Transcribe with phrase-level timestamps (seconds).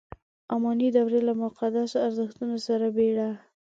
[0.53, 3.29] اماني دورې له مقدسو ارزښتونو سره بېړه.